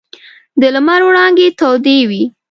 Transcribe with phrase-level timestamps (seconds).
[0.61, 2.23] د لمر وړانګې تودې وې.